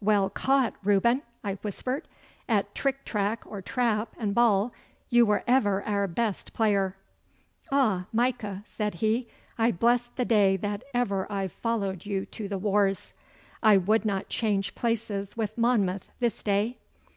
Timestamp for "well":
0.00-0.30